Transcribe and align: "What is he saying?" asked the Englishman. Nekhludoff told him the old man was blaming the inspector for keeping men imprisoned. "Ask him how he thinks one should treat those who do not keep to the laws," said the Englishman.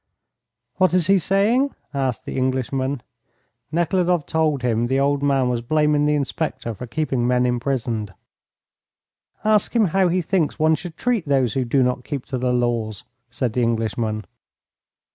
"What 0.77 0.95
is 0.95 1.05
he 1.05 1.19
saying?" 1.19 1.75
asked 1.93 2.25
the 2.25 2.35
Englishman. 2.35 3.03
Nekhludoff 3.71 4.25
told 4.25 4.63
him 4.63 4.87
the 4.87 4.99
old 4.99 5.21
man 5.21 5.47
was 5.47 5.61
blaming 5.61 6.05
the 6.07 6.15
inspector 6.15 6.73
for 6.73 6.87
keeping 6.87 7.27
men 7.27 7.45
imprisoned. 7.45 8.11
"Ask 9.45 9.75
him 9.75 9.85
how 9.93 10.07
he 10.07 10.23
thinks 10.23 10.57
one 10.57 10.73
should 10.73 10.97
treat 10.97 11.25
those 11.25 11.53
who 11.53 11.65
do 11.65 11.83
not 11.83 12.03
keep 12.03 12.25
to 12.25 12.39
the 12.39 12.51
laws," 12.51 13.03
said 13.29 13.53
the 13.53 13.61
Englishman. 13.61 14.25